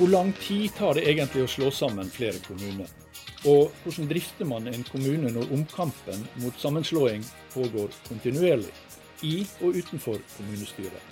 [0.00, 2.88] Hvor lang tid tar det egentlig å slå sammen flere kommuner?
[3.44, 7.20] Og hvordan drifter man en kommune når omkampen mot sammenslåing
[7.52, 8.72] pågår kontinuerlig,
[9.20, 11.04] i og utenfor kommunestyret?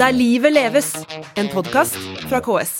[0.00, 0.88] Der livet leves,
[1.36, 2.00] en podkast
[2.30, 2.72] fra KS.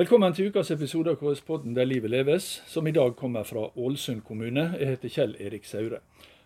[0.00, 4.24] Velkommen til ukas episode av KS-podden Der livet leves, som i dag kommer fra Ålesund
[4.24, 4.70] kommune.
[4.80, 6.00] Jeg heter Kjell Erik Saure.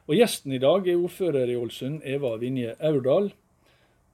[0.08, 3.30] Og Gjesten i dag er ordfører i Ålesund, Eva Vinje Aurdal.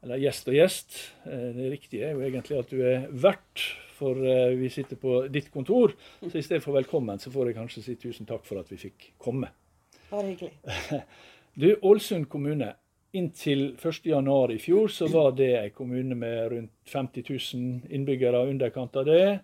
[0.04, 0.96] Eller gjest og gjest.
[1.26, 3.64] Eh, det riktige er jo egentlig at du er vert,
[3.96, 5.94] for eh, vi sitter på ditt kontor.
[6.20, 8.80] Så i stedet for velkommen, så får jeg kanskje si tusen takk for at vi
[8.88, 9.52] fikk komme.
[10.10, 10.52] Bare hyggelig.
[11.56, 12.74] Du, Ålesund kommune.
[13.16, 18.98] Inntil 1.1 i fjor så var det en kommune med rundt 50 000 innbyggere, underkant
[19.00, 19.38] av det.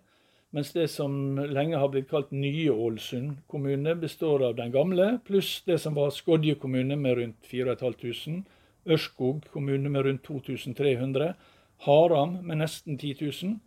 [0.52, 5.62] Mens det som lenge har blitt kalt Nye Ålesund kommune, består av den gamle, pluss
[5.64, 8.42] det som var Skodje kommune med rundt 4500.
[8.86, 11.34] Ørskog kommune med rundt 2300.
[11.86, 13.58] Haram med nesten 10 000.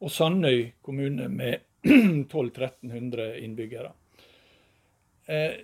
[0.00, 3.92] Og Sandøy kommune med 1200-1300 innbyggere.
[5.26, 5.60] Eh,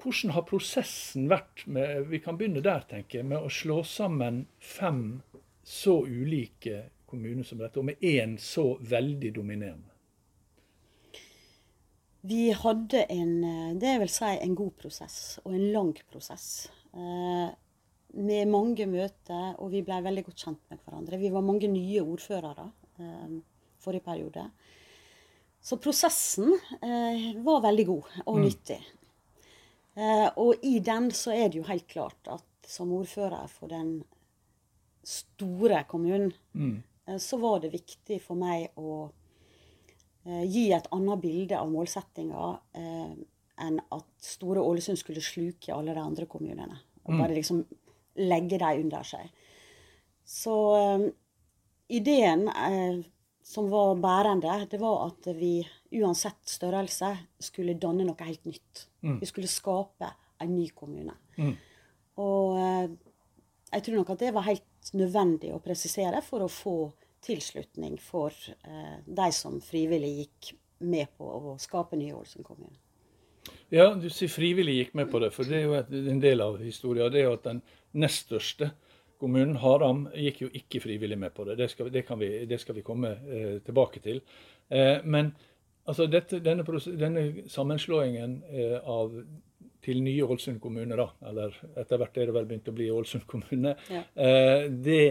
[0.00, 4.46] hvordan har prosessen vært med, vi kan begynne der, tenker jeg, med å slå sammen
[4.58, 5.20] fem
[5.66, 9.90] så ulike kommuner som dette, og med én så veldig dominerende?
[12.20, 13.34] Vi hadde en,
[13.80, 16.68] det vil si, en god prosess, og en lang prosess.
[16.92, 17.48] Eh,
[18.18, 21.18] med mange møter, og vi ble veldig godt kjent med hverandre.
[21.20, 22.66] Vi var mange nye ordførere
[22.98, 23.34] eh,
[23.80, 24.46] forrige periode.
[25.60, 28.42] Så prosessen eh, var veldig god og mm.
[28.44, 28.78] nyttig.
[29.94, 33.98] Eh, og i den så er det jo helt klart at som ordfører for den
[35.06, 36.76] store kommunen, mm.
[37.06, 39.10] eh, så var det viktig for meg å
[40.26, 42.48] eh, gi et annet bilde av målsettinga
[42.80, 43.12] eh,
[43.60, 46.78] enn at Store Ålesund skulle sluke alle de andre kommunene.
[47.04, 47.20] Og mm.
[47.20, 47.62] bare liksom
[48.18, 49.30] legge dem under seg.
[50.26, 51.06] Så um,
[51.90, 53.00] ideen uh,
[53.42, 55.58] som var bærende, det var at vi
[55.98, 57.10] uansett størrelse
[57.42, 58.86] skulle danne noe helt nytt.
[59.02, 59.18] Mm.
[59.22, 60.10] Vi skulle skape
[60.40, 61.16] en ny kommune.
[61.38, 61.54] Mm.
[62.22, 62.86] Og uh,
[63.70, 66.76] jeg tror nok at det var helt nødvendig å presisere for å få
[67.24, 68.34] tilslutning for
[68.66, 72.78] uh, de som frivillig gikk med på å skape nye Ålesund kommune.
[73.70, 76.42] Ja, du sier frivillig gikk med på det, for det er jo et, en del
[76.42, 77.10] av historien.
[77.12, 77.60] Det er jo at den
[78.02, 78.72] nest største
[79.20, 81.58] kommunen, Haram, gikk jo ikke frivillig med på det.
[81.60, 84.22] Det skal, det vi, det skal vi, komme eh, tilbake til.
[84.68, 85.30] Eh, men
[85.84, 86.66] altså, dette, denne,
[86.98, 89.14] denne, sammenslåingen eh, av
[89.80, 93.24] til nye Ålesund kommune, da, eller etter hvert er det vel begynt å bli Ålesund
[93.30, 94.02] kommune, ja.
[94.12, 95.02] Eh, det,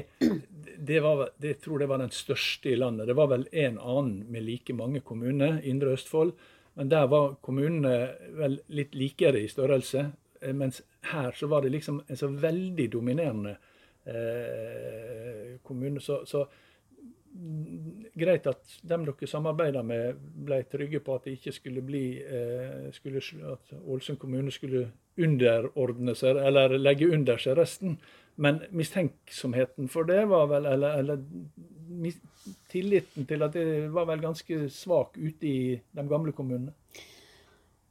[0.77, 3.07] det, var, det tror jeg var den største i landet.
[3.09, 6.35] Det var vel en annen med like mange kommuner, Indre Østfold.
[6.79, 7.95] Men der var kommunene
[8.39, 10.05] vel litt likere i størrelse.
[10.39, 10.79] Eh, mens
[11.11, 13.57] her så var det liksom en så veldig dominerende
[14.07, 15.99] eh, kommune.
[15.99, 16.45] Så, så,
[18.19, 22.87] greit at dem dere samarbeider med, ble trygge på at det ikke skulle bli eh,
[22.95, 24.87] skulle, At Ålesund kommune skulle
[25.19, 27.97] underordne seg, eller legge under seg resten.
[28.39, 31.23] Men mistenksomheten for det var vel Eller, eller
[32.71, 36.71] tilliten til at det var vel ganske svak ute i de gamle kommunene?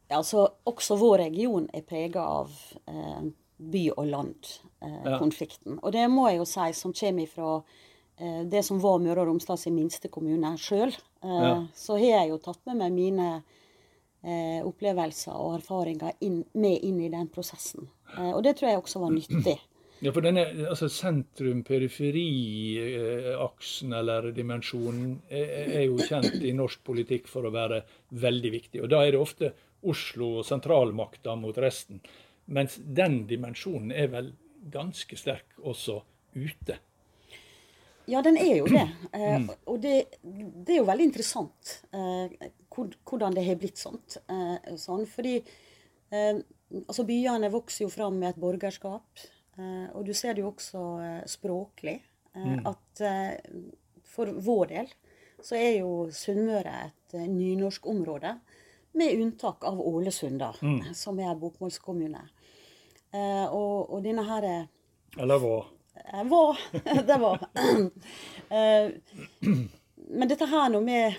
[0.08, 2.54] Ja, altså, også vår region er prega av
[2.88, 3.28] eh,
[3.58, 5.74] by og land-konflikten.
[5.74, 5.82] Eh, ja.
[5.82, 7.50] Og det må jeg jo si, som kommer fra
[8.16, 10.94] eh, det som var Møre og Romsdals minste kommune sjøl.
[11.20, 11.54] Eh, ja.
[11.76, 13.28] Så har jeg jo tatt med meg mine
[14.28, 17.88] eh, opplevelser og erfaringer inn, med inn i den prosessen.
[18.14, 19.58] Eh, og det tror jeg også var nyttig.
[19.98, 27.50] Ja, for denne altså sentrum-periferi-aksen eller dimensjonen er, jo kjent i norsk politikk for å
[27.50, 27.82] være
[28.22, 28.78] veldig viktig.
[28.84, 29.50] Og da er det ofte
[29.90, 31.98] Oslo og sentralmakta mot resten.
[32.46, 34.38] Mens den dimensjonen er vel
[34.70, 36.06] ganske sterk også
[36.38, 36.78] ute.
[38.08, 38.86] Ja, den er jo det.
[39.18, 39.48] Eh, mm.
[39.66, 44.18] og det, det, er jo veldig interessant eh, hvordan det har blitt sånt.
[44.28, 46.40] Eh, sånn, fordi eh,
[46.82, 49.24] altså byene vokser jo fram med et borgerskap.
[49.56, 51.96] Eh, og du ser det jo også eh, språklig.
[52.38, 52.60] Mm.
[52.68, 53.00] At
[54.06, 54.90] for vår del
[55.42, 58.36] så er jo Sunnmøre et nynorskområde.
[58.98, 60.92] Med unntak av Ålesund, da, mm.
[60.96, 62.20] som er bokmålskommune.
[63.16, 64.46] Og, og denne her
[65.16, 65.40] Eller
[66.12, 66.24] hva?
[66.24, 66.58] var.
[67.10, 67.38] det var.
[70.18, 71.18] Men dette her nå med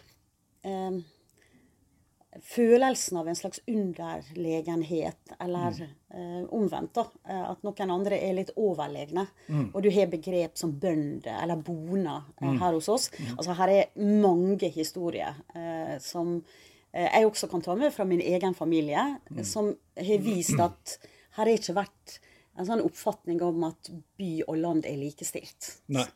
[2.42, 5.90] følelsen av en slags underlegenhet, eller mm.
[6.14, 6.94] eh, omvendt.
[6.94, 9.26] da, eh, At noen andre er litt overlegne.
[9.48, 9.70] Mm.
[9.74, 12.58] Og du har begrep som bønder eller boner eh, mm.
[12.62, 13.10] her hos oss.
[13.18, 13.36] Mm.
[13.36, 16.38] Altså Her er mange historier eh, som
[16.92, 19.44] eh, jeg også kan ta med fra min egen familie, mm.
[19.44, 21.00] som har vist at
[21.38, 22.20] her har ikke vært
[22.60, 25.78] en sånn oppfatning om at by og land er likestilt.
[25.96, 26.08] Nei.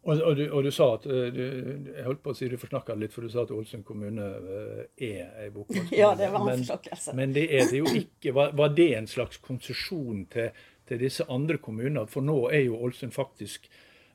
[0.00, 1.42] Og, og, du, og, du, sa at eh, du,
[1.90, 4.78] Jeg holdt på å si du forsnakka litt, for du sa at Ålesund kommune eh,
[5.10, 5.98] er ei bokmålskommune.
[5.98, 7.12] Ja, det var en forsnakkelse.
[7.12, 8.32] Men, men det er det jo ikke.
[8.38, 12.06] Var, var det en slags konsesjon til, til, disse andre kommunene?
[12.08, 13.68] For nå er jo Ålesund faktisk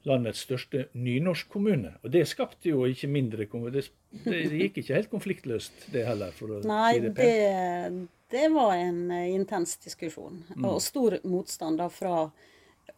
[0.10, 1.96] landets største nynorskkommune.
[2.02, 3.86] Og det skapte jo ikke mindre det,
[4.26, 7.30] det, gikk ikke helt konfliktløst, det heller, for å Nei, si det pent.
[7.30, 10.44] Det, det var en eh, intens diskusjon.
[10.56, 10.66] Mm.
[10.68, 12.26] Og stor motstand da fra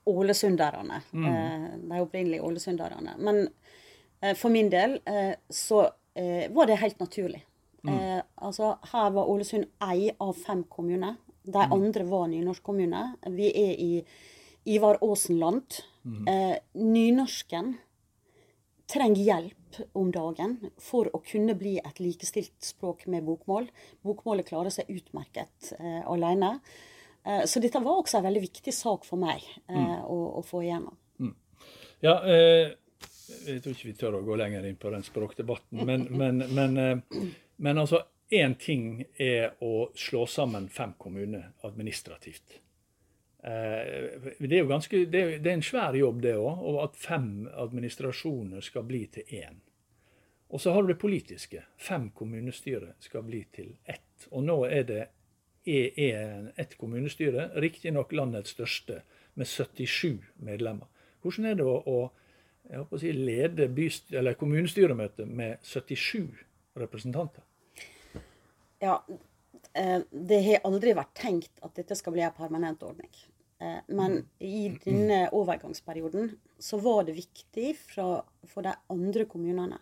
[0.10, 1.02] ålesunderne.
[1.12, 1.26] Mm.
[1.30, 3.14] Eh, de opprinnelige ålesunderne.
[3.22, 3.44] Men
[4.22, 5.00] eh, for min del
[5.50, 5.90] så
[6.50, 7.44] var det helt naturlig.
[7.86, 8.22] Mm.
[8.42, 11.20] altså, her var Ålesund ei av fem kommuner.
[11.44, 11.76] De mm.
[11.76, 13.12] andre var nynorskkommuner.
[13.36, 13.92] Vi er i
[14.74, 15.78] Ivar Aasen-land.
[16.08, 16.26] Mm.
[16.74, 17.76] nynorsken
[18.88, 23.68] trenger hjelp om dagen for å kunne bli et likestilt språk med bokmål.
[24.06, 26.58] Bokmålet klarer seg utmerket eh, alene.
[27.26, 30.06] Eh, så dette var også en veldig viktig sak for meg eh, mm.
[30.08, 30.96] å, å, få igjennom.
[31.20, 31.34] Mm.
[32.06, 32.76] Ja, eh,
[33.48, 36.78] jeg tror ikke vi tør å gå lenger inn på den språkdebatten, men, men, men,
[36.84, 42.58] eh, men altså Én ting er å slå sammen fem kommuner administrativt.
[43.44, 46.64] Eh, det er jo ganske, det er, det er en svær jobb, det òg.
[46.70, 49.62] Og at fem administrasjoner skal bli til én.
[50.48, 51.64] Og så har du det politiske.
[51.78, 54.28] Fem kommunestyre skal bli til ett.
[54.32, 55.04] Og nå er det
[55.68, 59.02] ett kommunestyre, riktignok landets største,
[59.34, 60.88] med 77 medlemmer.
[61.22, 61.98] Hvordan er det å,
[62.80, 66.32] å, si, lede byst, kommunestyremøte med 77
[66.80, 67.44] representanter?
[68.82, 69.02] Ja,
[70.10, 73.12] det har aldri vært tenkt at dette skal bli en permanent ordning.
[73.60, 74.26] Eh, men mm.
[74.40, 79.80] i denne overgangsperioden så var det viktig for de andre kommunene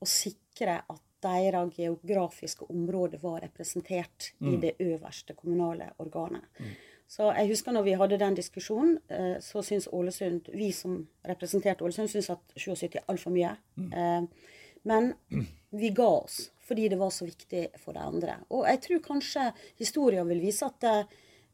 [0.00, 4.48] å sikre at deres geografiske område var representert mm.
[4.52, 6.44] i det øverste kommunale organet.
[6.58, 6.74] Mm.
[7.08, 11.84] Så jeg husker når vi hadde den diskusjonen, eh, så syns Ålesund, vi som representerte
[11.84, 13.52] Ålesund, syns at 77 er altfor mye.
[13.76, 13.92] Mm.
[13.92, 14.56] Eh,
[14.88, 15.12] men
[15.70, 18.40] vi ga oss fordi det var så viktig for de andre.
[18.50, 19.46] Og jeg tror kanskje
[19.78, 21.06] historien vil vise at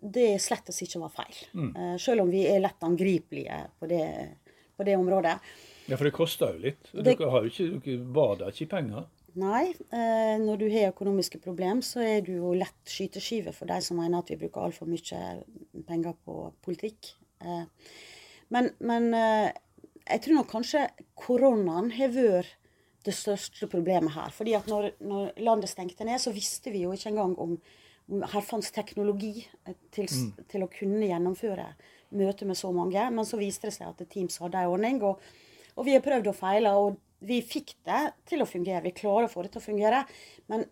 [0.03, 1.41] det slett ikke var feil.
[1.55, 1.73] Mm.
[1.77, 4.05] Uh, selv om vi er lett angripelige på det,
[4.77, 5.37] på det området.
[5.87, 6.89] Ja, for det koster jo litt.
[6.91, 9.11] Det, dere har jo ikke, dere da ikke penger?
[9.39, 9.65] Nei.
[9.95, 14.01] Uh, når du har økonomiske problemer, så er du jo lett skyteskive for de som
[14.01, 17.15] mener at vi bruker altfor mye penger på politikk.
[18.55, 20.85] Men, men jeg tror nok kanskje
[21.19, 22.53] koronaen har vært
[23.07, 24.33] det største problemet her.
[24.35, 27.57] Fordi at når, når landet stengte ned, så visste vi jo ikke engang om
[28.33, 29.47] her fantes teknologi
[29.95, 30.45] til, mm.
[30.51, 31.69] til, å kunne gjennomføre
[32.19, 33.05] møter med så mange.
[33.15, 35.23] Men så viste det seg at Teams hadde en ordning, og,
[35.77, 36.75] og, vi har prøvd og feila.
[36.79, 38.85] Og vi fikk det til å fungere.
[38.87, 40.03] Vi klarer å få det til å fungere.
[40.53, 40.67] Men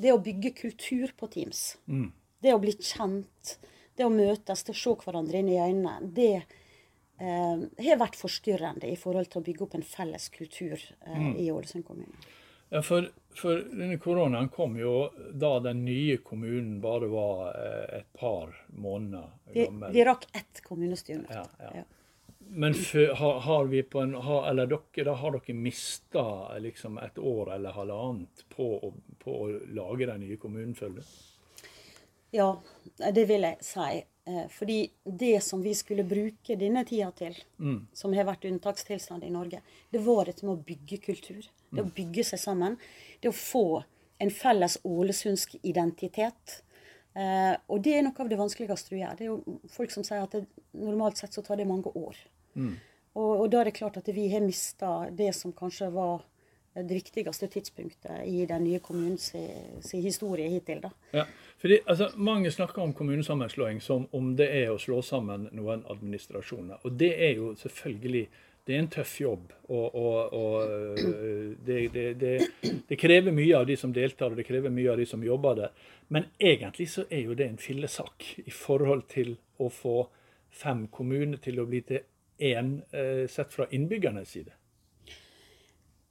[0.00, 2.08] det å bygge kultur på Teams, mm.
[2.46, 3.56] det å bli kjent,
[3.98, 6.59] det å møtes, det å se hverandre inn i øynene, det
[7.20, 11.34] har vært forstyrrende i forhold til å bygge opp en felles kultur eh, mm.
[11.36, 12.28] i Ålesund kommune.
[12.70, 18.12] Ja, for, for, denne koronaen kom jo da den nye kommunen bare var eh, et
[18.16, 19.90] par måneder gammel.
[19.90, 21.26] Vi, vi rakk ett kommunestyre.
[21.34, 21.72] Ja, ja.
[21.80, 21.88] ja.
[22.52, 26.24] Men for, har, har, vi på en, har, eller dere, da har dere mista
[26.58, 28.70] liksom et år eller halvannet på,
[29.22, 31.12] på å lage den nye kommunen, føler du?
[32.34, 32.48] Ja,
[33.14, 34.02] det vil jeg si.
[34.30, 37.78] Eh, fordi det som vi skulle bruke denne tida til, mm.
[37.92, 41.46] som har vært unntakstilstand i Norge, det var dette med å bygge kultur.
[41.70, 41.94] Det å mm.
[41.96, 42.76] bygge seg sammen.
[43.20, 43.82] Det å få
[44.20, 46.60] en felles ålesundsk identitet.
[47.18, 49.16] Eh, og det er noe av det vanskeligste du gjør.
[49.18, 50.44] Det er jo folk som sier at det,
[50.78, 52.18] normalt sett så tar det mange år.
[52.54, 52.74] Mm.
[53.16, 56.22] Og, og, da er det klart at vi har mista det som kanskje var
[56.74, 59.32] det viktigste tidspunktet i den nye kommunens
[59.92, 60.80] historie hittil.
[60.84, 60.90] da.
[61.12, 61.24] Ja,
[61.58, 66.78] fordi altså, Mange snakker om kommunesammenslåing som om det er å slå sammen noen administrasjoner.
[66.84, 68.28] Og det er jo selvfølgelig
[68.66, 69.52] det er en tøff jobb.
[69.68, 72.34] Og, og, og øh, det, det, det,
[72.88, 75.56] det, krever mye av de som deltar, og det krever mye av de som jobber
[75.58, 75.72] der.
[76.08, 79.96] Men egentlig så er jo det en fillesak i forhold til å få
[80.50, 82.06] fem kommuner til å bli til
[82.38, 84.54] én, øh, sett fra innbyggernes side.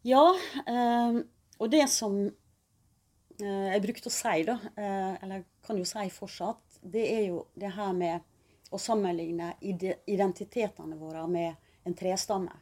[0.08, 0.36] Ja,
[0.68, 1.20] eh,
[1.60, 6.80] og det som eh, jeg brukte å si, da, eh, eller kan jo si fortsatt,
[6.80, 8.24] det er jo det her med
[8.72, 12.56] å sammenligne identitetene våre med en trestamme.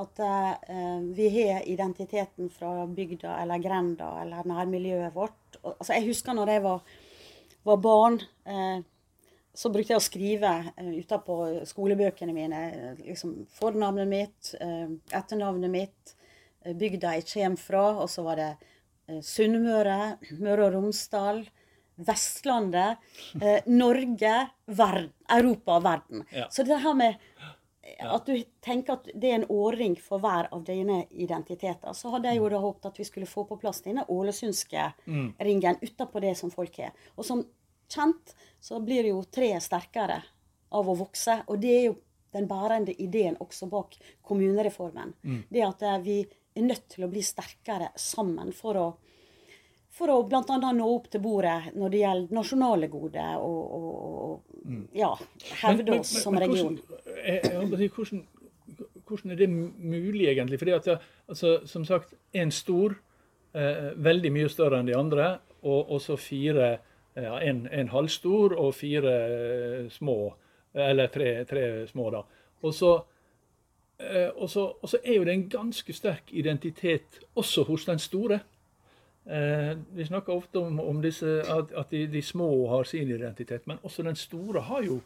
[0.00, 5.60] At eh, vi har identiteten fra bygda eller grenda eller nærmiljøet vårt.
[5.60, 6.98] Altså, jeg husker når jeg var,
[7.66, 8.20] var barn,
[9.56, 11.36] så brukte jeg å skrive uh, utapå
[11.66, 12.58] skolebøkene mine
[13.00, 14.50] liksom, fornavnet mitt,
[15.16, 16.12] etternavnet mitt,
[16.74, 17.84] bygda jeg kommer fra.
[18.02, 18.50] Og så var det
[19.08, 21.44] eh, Sunnmøre, Møre og Romsdal,
[22.06, 23.04] Vestlandet,
[23.40, 24.34] eh, Norge,
[24.66, 26.26] verden, Europa og verden.
[26.34, 26.48] Ja.
[26.50, 27.20] Så det her med
[28.02, 31.94] at du tenker at det er en årring for hver av dine identiteter.
[31.94, 34.88] Så hadde jeg jo da håpet at vi skulle få på plass denne ålesundske
[35.46, 36.90] ringen utapå det som folk er.
[37.14, 37.44] Og som
[37.92, 40.18] kjent så blir jo treet sterkere
[40.74, 41.38] av å vokse.
[41.46, 41.94] Og det er jo
[42.36, 43.96] den bærende ideen også bak
[44.26, 45.14] kommunereformen.
[45.48, 46.18] Det at eh, vi
[46.56, 48.86] er nødt til å bli sterkere sammen for å
[49.96, 50.42] for å bl.a.
[50.76, 53.86] nå opp til bordet når det gjelder nasjonale goder og, og,
[54.66, 55.08] og ja,
[55.62, 56.76] hevde oss som region.
[57.16, 58.20] Hvordan, hvordan,
[59.06, 60.58] hvordan er det mulig, egentlig?
[60.60, 60.90] Fordi at,
[61.32, 62.98] altså, som sagt, en stor,
[63.56, 65.30] eh, veldig mye større enn de andre,
[65.66, 66.74] og og så fire
[67.16, 70.34] ja, en, en halvstor og fire eh, små,
[70.76, 72.20] eller tre, tre små, da.
[72.62, 73.15] Og så, eh,
[74.36, 78.40] og, så, og så er jo det en ganske sterk identitet også hos den store.
[79.26, 83.66] Eh, vi snakker ofte om, om disse, at, at de, de små har sin identitet,
[83.66, 85.00] men også den store har jo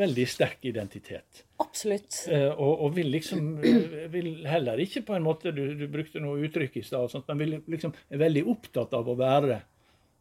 [0.00, 1.42] veldig sterk identitet.
[1.60, 2.22] Absolutt.
[2.32, 6.22] Eh, og, og vil liksom eh, vil heller ikke på en måte Du, du brukte
[6.22, 9.60] noe uttrykk i stad, men vil liksom er veldig opptatt av å være,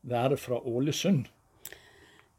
[0.01, 1.29] være fra Ålesund.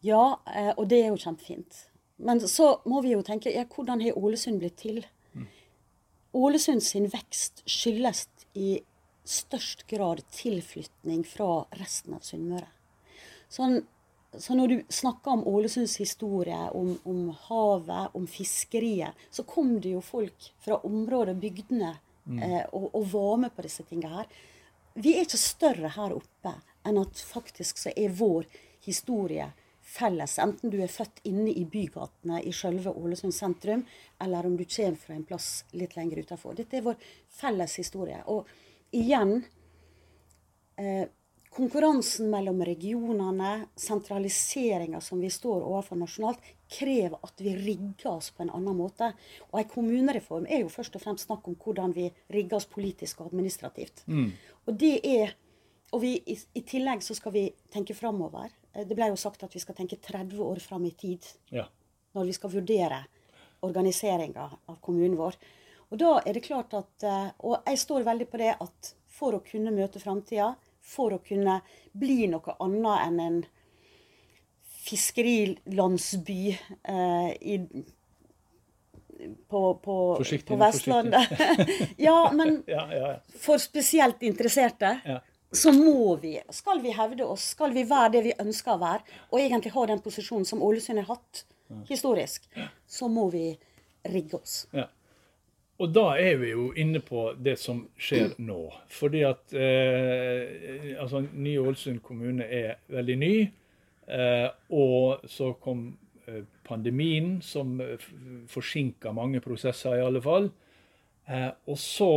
[0.05, 1.87] Ja, eh, og det er jo kjempefint.
[2.21, 5.01] Men så må vi jo tenke ja, hvordan har Ålesund blitt til?
[6.33, 8.81] Ålesund sin vekst skyldes i
[9.25, 12.69] størst grad tilflytning fra resten av Sunnmøre.
[13.51, 13.81] Sånn,
[14.39, 19.97] så når du snakker om Ålesunds historie, om, om havet, om fiskeriet, så kom det
[19.97, 21.97] jo folk fra området, bygdene,
[22.39, 24.31] eh, og, og var med på disse tingene her.
[24.95, 26.55] Vi er ikke større her oppe
[26.87, 28.47] enn at faktisk så er vår
[28.87, 29.51] historie
[29.91, 33.85] felles, enten du er født inne i bygatene i selve Ålesund sentrum,
[34.23, 36.59] eller om du kommer fra en plass litt lenger utenfor.
[36.59, 37.01] Dette er vår
[37.41, 38.21] felles historie.
[38.31, 38.49] Og
[38.97, 39.41] igjen
[40.79, 41.09] eh,
[41.51, 48.45] Konkurransen mellom regionene, sentraliseringa som vi står overfor nasjonalt, krever at vi rigger oss på
[48.45, 49.09] en annen måte.
[49.51, 53.25] Og en kommunereform er jo først og fremst snakk om hvordan vi rigger oss politisk
[53.25, 54.05] og administrativt.
[54.71, 55.35] Og det er
[55.91, 57.45] og vi, i, I tillegg så skal vi
[57.75, 58.53] tenke framover.
[58.75, 61.67] Eh, Det ble jo sagt at vi skal tenke 30 år fram i tid Ja.
[62.15, 63.05] når vi skal vurdere
[63.63, 65.35] organiseringa av kommunen vår.
[65.91, 69.33] Og da er det klart at eh, Og jeg står veldig på det at for
[69.37, 71.61] å kunne møte framtida, for å kunne
[71.93, 73.41] bli noe annet enn en
[74.91, 77.59] fiskerilandsby eh, i,
[79.49, 81.29] på, på, Forsiktig, på Vestlandet.
[81.97, 83.19] ja, men Ja, ja, ja.
[83.41, 85.21] for spesielt interesserte, Ja.
[85.53, 89.19] Så må vi, skal vi hevde oss, skal vi være det vi ønsker å være,
[89.33, 91.45] og egentlig ha den posisjonen som Ålesund har hatt
[91.89, 92.47] historisk,
[92.87, 93.45] så må vi
[94.11, 94.65] rigge oss.
[94.75, 94.87] Ja.
[95.81, 98.59] Og da er vi jo inne på det som skjer nå.
[98.93, 103.35] Fordi at eh, altså, Nye Ålesund kommune er veldig ny.
[104.11, 105.87] Eh, og så kom
[106.29, 107.79] eh, pandemien, som
[108.53, 110.51] forsinka mange prosesser, i alle fall.
[111.31, 112.13] Eh, og så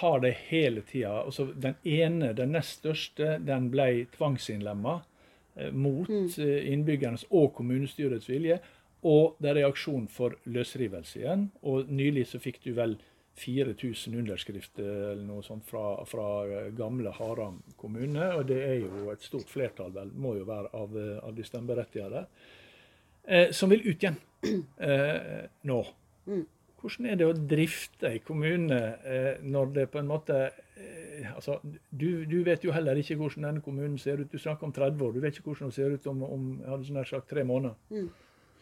[0.00, 5.00] har det hele tida altså Den ene, den nest største, den ble tvangsinnlemma
[5.56, 8.60] eh, mot eh, innbyggernes og kommunestyrets vilje.
[9.04, 11.50] Og det er reaksjon for løsrivelse igjen.
[11.68, 12.96] Og nylig så fikk du vel
[13.36, 18.30] 4000 underskrifter eller noe sånt fra, fra eh, gamle Haram kommune.
[18.38, 22.26] Og det er jo et stort flertall, vel, må jo være, av, av de stemmeberettigede.
[23.24, 24.18] Eh, som vil ut igjen
[24.78, 25.80] eh, nå.
[26.84, 31.54] Hvordan er det å drifte en kommune eh, når det på en måte eh, altså,
[31.64, 34.28] du, du vet jo heller ikke hvordan denne kommunen ser ut.
[34.28, 35.14] Du snakker om 30 år.
[35.14, 37.78] Du vet ikke hvordan den ser ut om, om hadde sagt tre måneder.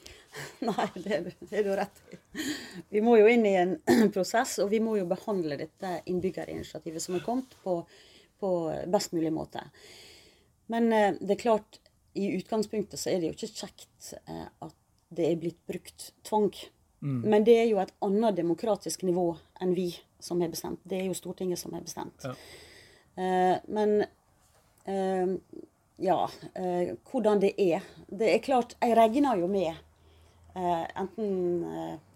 [0.69, 1.17] Nei, det
[1.51, 2.19] er du rett i.
[2.95, 3.75] Vi må jo inn i en
[4.15, 7.81] prosess, og vi må jo behandle dette innbyggerinitiativet som er kommet, på,
[8.39, 8.53] på
[8.93, 9.65] best mulig måte.
[10.71, 11.81] Men eh, det er klart,
[12.15, 14.79] i utgangspunktet så er det jo ikke kjekt at
[15.11, 16.53] det er blitt brukt tvang.
[17.03, 19.89] Men det er jo et annet demokratisk nivå enn vi
[20.23, 20.81] som har bestemt.
[20.85, 22.27] Det er jo Stortinget som har bestemt.
[22.27, 22.35] Ja.
[23.13, 24.05] Uh, men
[24.87, 25.33] uh,
[26.03, 27.83] ja, uh, hvordan det er.
[28.07, 29.89] Det er klart, jeg regner jo med
[30.53, 31.63] enten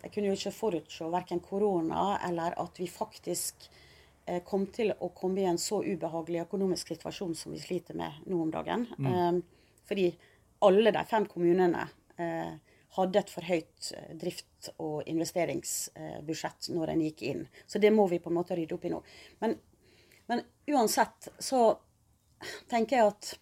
[0.03, 3.71] Jeg kunne jo ikke forutse verken korona eller at vi faktisk
[4.45, 8.43] kom til å komme i en så ubehagelig økonomisk situasjon som vi sliter med nå
[8.43, 8.85] om dagen.
[9.01, 9.39] Eh,
[9.89, 10.11] fordi
[10.67, 11.87] alle de fem kommunene
[12.19, 12.53] eh,
[12.97, 17.43] hadde et for høyt eh, drift- og investeringsbudsjett når en gikk inn.
[17.67, 19.03] Så det må vi på en måte rydde opp i nå.
[19.43, 19.57] Men,
[20.31, 21.69] men uansett så
[22.71, 23.35] tenker jeg at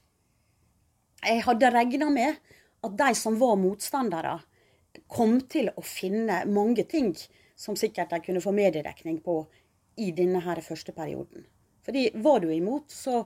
[1.25, 2.37] jeg hadde regna med
[2.85, 4.39] at de som var motstandere,
[5.11, 7.15] kom til å finne mange ting
[7.59, 9.41] som sikkert de kunne få mediedekning på
[10.01, 11.47] i denne her første perioden.
[11.85, 13.23] Fordi var du imot, så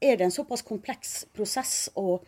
[0.00, 2.18] er det en såpass kompleks prosess å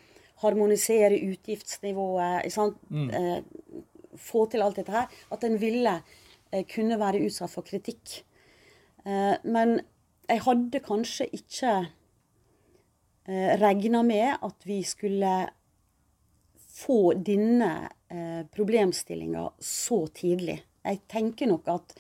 [0.43, 2.53] harmonisere utgiftsnivået.
[2.53, 2.79] sant?
[2.91, 3.43] Eh,
[4.21, 5.95] få til alt dette her, at en ville
[6.53, 8.21] eh, kunne være utsatt for kritikk.
[9.07, 9.79] Eh, men
[10.29, 11.73] jeg hadde kanskje ikke
[13.29, 15.35] eh, regna med at vi skulle
[16.81, 17.73] få denne
[18.09, 20.61] eh, problemstillinga så tidlig.
[20.85, 21.95] Jeg tenker nok at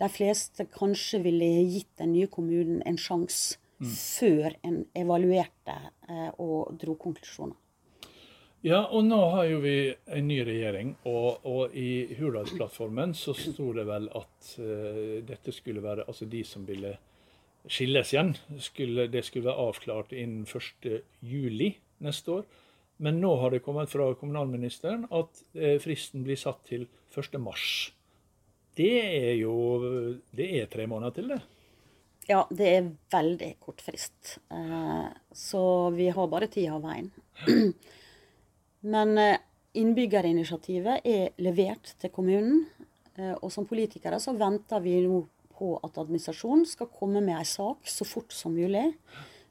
[0.00, 3.90] de fleste kanskje ville gitt den nye kommunen en sjanse mm.
[3.90, 5.76] før en evaluerte
[6.08, 7.58] eh, og dro konklusjoner.
[8.64, 9.76] Ja, og nå har jo vi
[10.16, 15.82] en ny regjering, og, og i Hurdalsplattformen så sto det vel at uh, dette skulle
[15.84, 16.94] være Altså de som ville
[17.68, 18.30] skilles igjen,
[18.64, 21.74] skulle, det skulle være avklart innen 1.7
[22.06, 22.46] neste år.
[23.04, 27.66] Men nå har det kommet fra kommunalministeren at uh, fristen blir satt til 1.3.
[28.80, 29.58] Det er jo
[30.32, 31.42] Det er tre måneder til, det.
[32.30, 34.38] Ja, det er veldig kort frist.
[34.48, 37.12] Uh, så vi har bare tida av veien.
[38.84, 39.38] Men eh,
[39.80, 42.64] innbyggerinitiativet er levert til kommunen.
[43.16, 45.22] Eh, og som politikere så venter vi nå
[45.54, 48.88] på at administrasjonen skal komme med en sak så fort som mulig.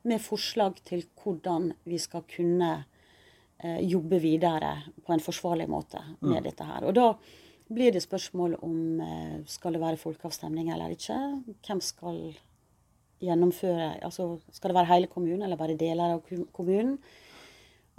[0.04, 2.82] Med forslag til hvordan vi skal kunne
[3.64, 4.74] jobbe videre
[5.06, 6.44] på en forsvarlig måte med mm.
[6.44, 6.84] dette her.
[6.84, 7.06] Og da
[7.74, 11.18] blir det spørsmål om eh, skal det være folkeavstemning eller ikke.
[11.66, 12.20] Hvem skal
[13.24, 16.98] gjennomføre altså Skal det være hele kommunen eller bare deler av kommunen?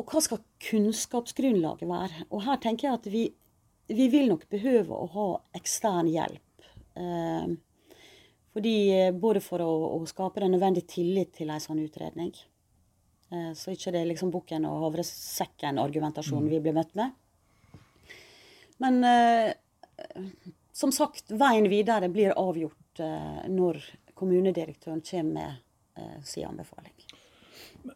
[0.00, 2.26] Og hva skal kunnskapsgrunnlaget være?
[2.30, 3.24] Og her tenker jeg at vi,
[3.90, 6.66] vi vil nok behøve å ha ekstern hjelp.
[6.98, 7.54] Eh,
[8.54, 12.34] fordi eh, Både for å, å, skape den nødvendige tillit til en sånn utredning.
[13.30, 16.52] Eh, så ikke det er liksom bukken og havresekken-argumentasjonen mm.
[16.56, 17.14] vi blir møtt med.
[18.82, 19.54] Men eh,
[20.74, 23.78] som sagt, veien videre blir avgjort eh, når
[24.18, 27.03] kommunedirektøren kommer med eh, sin anbefaling.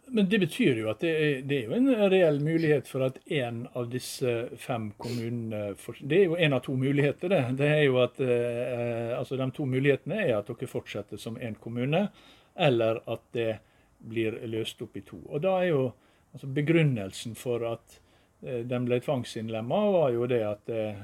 [0.07, 3.21] Men det betyr jo at det er, det er jo en reell mulighet for at
[3.25, 7.45] én av disse fem kommunene Det er jo én av to muligheter, det.
[7.61, 11.57] det er jo at, eh, altså De to mulighetene er at dere fortsetter som én
[11.61, 12.09] kommune,
[12.57, 13.55] eller at det
[13.99, 15.23] blir løst opp i to.
[15.29, 15.87] Og da er jo
[16.33, 18.01] altså Begrunnelsen for at
[18.41, 21.01] Eh, den ble tvangsinnlemma, var jo det at eh,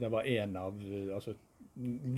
[0.00, 0.78] det var én av
[1.14, 1.34] altså,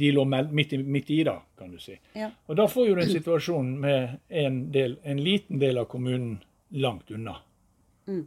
[0.01, 1.99] De lå midt i, midt i, da, kan du si.
[2.16, 2.31] Ja.
[2.49, 7.11] Og da får du en situasjon med en, del, en, liten del av kommunen langt
[7.11, 7.35] unna.
[8.09, 8.23] Mm.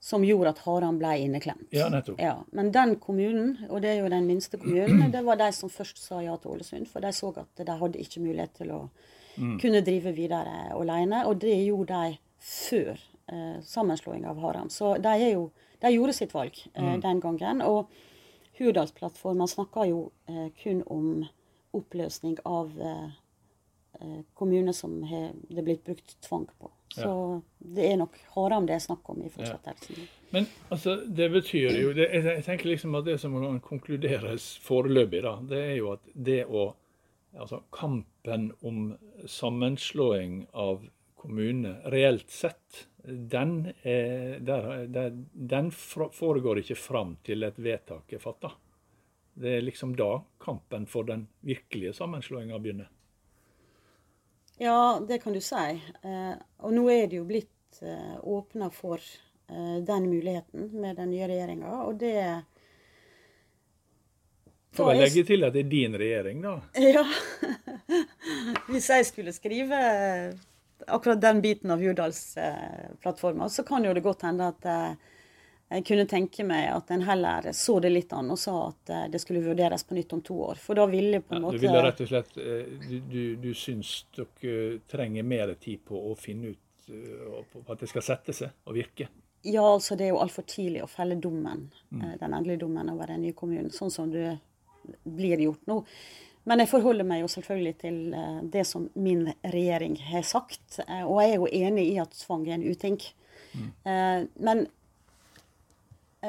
[0.00, 1.68] Som gjorde at Haram ble inneklemt.
[1.76, 2.22] Ja, nettopp.
[2.24, 5.68] Ja, men den kommunen, og det er jo den minste kommunen, det var de som
[5.68, 6.88] først sa ja til Ålesund.
[6.88, 8.80] For de så at de hadde ikke mulighet til å
[9.36, 9.58] mm.
[9.60, 11.26] kunne drive videre alene.
[11.28, 14.72] Og det gjorde de før eh, sammenslåing av Haram.
[14.72, 15.50] Så de, jo,
[15.84, 17.00] de gjorde sitt valg eh, mm.
[17.04, 17.64] den gangen.
[17.68, 17.92] Og
[18.58, 21.08] Hurdalsplattformen snakker jo eh, kun om
[21.76, 23.10] oppløsning av eh,
[24.00, 26.70] eh, kommuner som har, det blitt brukt tvang på.
[26.94, 27.40] Så ja.
[27.76, 30.00] det er nok Haram det er snakk om i fortsettelsen.
[30.00, 30.08] Ja.
[30.30, 35.22] Men altså, det betyr jo det, Jeg tenker liksom at det som kan konkluderes foreløpig,
[35.24, 36.70] da, det er jo at det å
[37.38, 38.94] Altså kampen om
[39.28, 40.86] sammenslåing av
[41.18, 45.70] kommuner reelt sett den, er, der, der, den
[46.12, 48.52] foregår ikke fram til et vedtak er fatta.
[49.38, 52.90] Det er liksom da kampen for den virkelige sammenslåinga begynner.
[54.58, 55.80] Ja, det kan du si.
[56.02, 56.34] Eh,
[56.66, 61.28] og nå er det jo blitt eh, åpna for eh, den muligheten med den nye
[61.30, 62.16] regjeringa, og det
[64.74, 66.58] Får vel legge til at det er din regjering, da.
[66.78, 67.06] Ja.
[68.70, 69.78] Hvis jeg skulle skrive
[70.86, 74.92] akkurat den biten av Hurdalsplattforma, så kan jo det godt hende at eh,
[75.68, 79.06] jeg kunne tenke meg at en heller så det litt an og sa at eh,
[79.12, 80.60] det skulle vurderes på nytt om to år.
[80.62, 83.22] For da ville på en ja, måte Du ville rett og slett eh, Du, du,
[83.42, 88.62] du syns dere trenger mer tid på å finne ut at det skal sette seg
[88.64, 89.10] og virke?
[89.44, 92.06] Ja, altså det er jo altfor tidlig å felle dommen, mm.
[92.18, 94.38] den endelige dommen over den nye kommunen, sånn som det
[95.04, 95.82] blir gjort nå.
[96.48, 100.80] Men jeg forholder meg jo selvfølgelig til eh, det som min regjering har sagt.
[100.86, 102.98] Eh, og jeg er jo enig i at tvang er en uting.
[103.52, 103.70] Mm.
[103.92, 104.68] Eh, men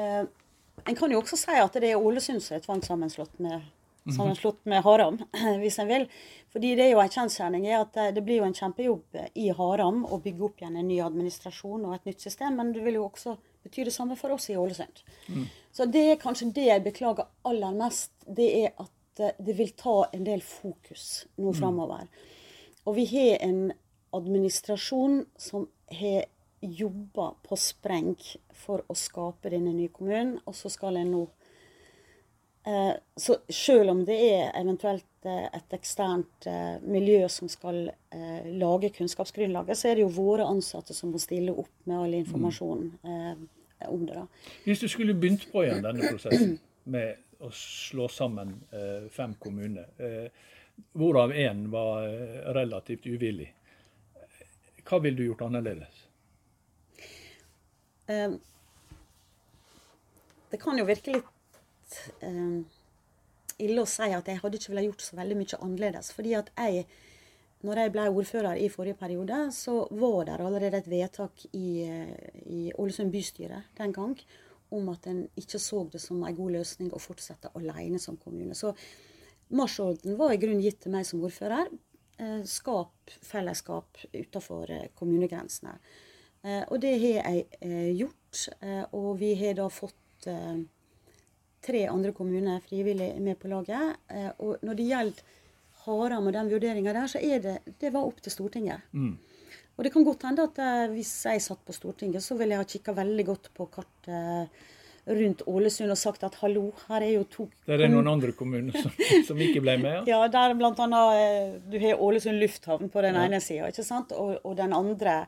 [0.00, 3.64] en kan jo også si at det er Ålesund som er tvangssammenslått med,
[4.04, 4.14] mhm.
[4.14, 5.18] sammenslått med Haram,
[5.62, 6.06] hvis en vil.
[6.54, 10.20] Fordi det er jo en kjensgjerning at det blir jo en kjempejobb i Haram å
[10.22, 13.34] bygge opp igjen en ny administrasjon og et nytt system, men det vil jo også
[13.64, 15.02] bety det samme for oss i Ålesund.
[15.26, 15.44] Mm.
[15.74, 18.14] Så det er kanskje det jeg beklager aller mest.
[18.26, 21.58] Det er at det vil ta en del fokus nå mm.
[21.58, 22.06] framover.
[22.84, 23.72] Og vi har en
[24.16, 26.24] administrasjon som har
[26.60, 28.16] jobba på spreng
[28.52, 31.22] for å skape denne nye kommunen, og så skal en nå
[32.68, 38.50] eh, Så selv om det er eventuelt eh, et eksternt eh, miljø som skal eh,
[38.60, 42.90] lage kunnskapsgrunnlaget, så er det jo våre ansatte som må stille opp med all informasjon
[43.00, 43.08] mm.
[43.14, 44.20] eh, om det.
[44.20, 44.26] da.
[44.66, 49.88] Hvis du skulle begynt på igjen denne prosessen, med å slå sammen eh, fem kommuner,
[49.98, 50.28] eh,
[50.92, 53.48] hvorav én var eh, relativt uvillig.
[54.84, 56.00] Hva ville du gjort annerledes?
[58.10, 58.32] Eh,
[60.50, 62.58] det kan jo virke litt eh,
[63.60, 66.12] ille å si at jeg hadde ikke villet gjort så veldig mye annerledes.
[66.16, 66.84] fordi at jeg,
[67.62, 71.84] når jeg ble ordfører i forrige periode, så var det allerede et vedtak i,
[72.46, 74.16] i Ålesund bystyre den gang
[74.74, 78.54] om at en ikke så det som en god løsning å fortsette alene som kommune.
[78.54, 78.72] Så
[79.54, 81.70] marsjordren var i grunnen gitt til meg som ordfører.
[82.20, 85.78] Eh, skap fellesskap utenfor eh, kommunegrensene.
[86.42, 88.44] Eh, og det har jeg gjort.
[88.96, 90.28] Og vi har da fått
[91.64, 93.96] tre andre kommuner frivillig med på laget.
[94.38, 95.38] Og når det gjelder
[95.82, 98.86] Haram og den vurderinga der, så er det Det var opp til Stortinget.
[98.92, 99.16] Mm.
[99.80, 100.58] Og det kan godt hende at
[100.92, 104.52] hvis jeg satt på Stortinget, så ville jeg ha kikka veldig godt på kartet
[105.08, 108.76] rundt Ålesund og sagt at hallo, her er jo to Der er noen andre kommuner
[108.76, 108.92] som,
[109.28, 110.08] som ikke ble med?
[110.08, 113.24] Ja, ja der annet eh, Du har Ålesund lufthavn på den ja.
[113.26, 114.12] ene sida, ikke sant?
[114.12, 115.22] Og, og, den andre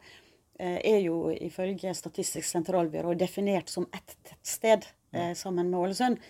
[0.59, 6.21] eh, er jo ifølge Statistisk sentralbyrå definert som ett tettsted eh, sammen med Ålesund.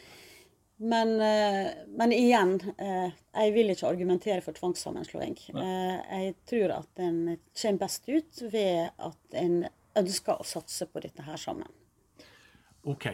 [0.83, 5.37] Men, eh, men, igjen, eh, jeg vil ikke argumentere for tvangssammenslåing.
[5.55, 9.61] Eh, jeg tror at en kommer best ut ved at en
[10.01, 11.71] ønsker å satse på dette her sammen.
[12.83, 13.07] OK.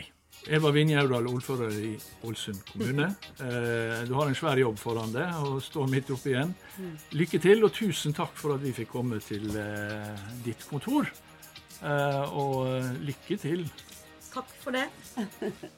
[0.49, 1.93] Eva Vinjaudal, ordfører i
[2.25, 3.11] Ålesund kommune.
[3.43, 6.55] Eh, du har en svær jobb foran deg og står midt oppi igjen.
[7.13, 9.51] Lykke til, og tusen takk for at vi fikk komme til
[10.47, 11.11] ditt kontor.
[11.83, 13.67] Eh, og lykke til.
[14.33, 14.89] Takk for det.